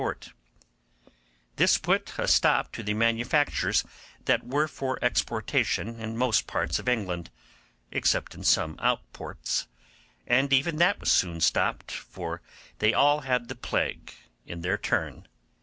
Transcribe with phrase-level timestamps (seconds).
[1.57, 3.83] This put a stop to the manufactures
[4.25, 7.29] that were for exportation in most parts of England,
[7.91, 9.67] except in some out ports;
[10.25, 12.41] and even that was soon stopped, for
[12.79, 14.11] they all had the plague
[14.43, 15.27] in their turn.